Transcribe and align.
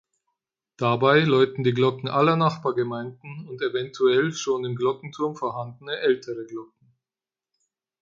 Dabei 0.77 1.19
läuten 1.19 1.63
die 1.63 1.75
Glocken 1.75 2.07
aller 2.09 2.35
Nachbargemeinden 2.35 3.47
und 3.47 3.61
eventuell 3.61 4.31
schon 4.33 4.65
im 4.65 4.75
Glockenturm 4.75 5.35
vorhandene 5.35 5.95
ältere 5.99 6.47
Glocken. 6.47 6.95